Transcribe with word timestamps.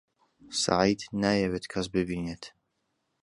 سەعید 0.61 0.99
نایەوێت 1.21 1.65
کەس 1.71 1.87
ببینێت. 1.95 2.43